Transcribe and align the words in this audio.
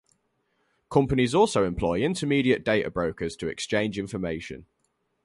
Companies 0.89 1.35
also 1.35 1.63
employ 1.63 2.01
intermediate 2.01 2.65
data 2.65 2.89
brokers 2.89 3.35
to 3.35 3.47
exchange 3.47 3.99
information. 3.99 4.65